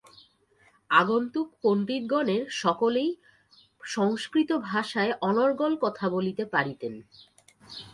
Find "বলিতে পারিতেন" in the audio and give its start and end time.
6.15-6.93